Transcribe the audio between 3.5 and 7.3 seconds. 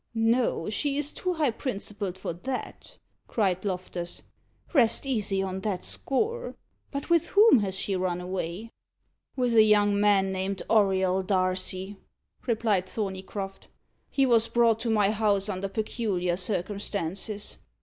Loftus. "Rest easy on that score. But with